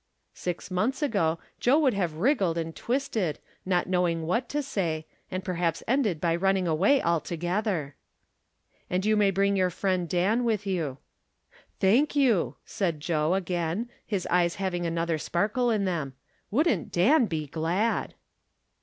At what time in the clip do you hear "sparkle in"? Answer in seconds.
15.19-15.85